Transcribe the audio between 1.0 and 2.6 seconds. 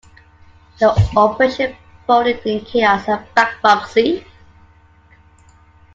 operation folded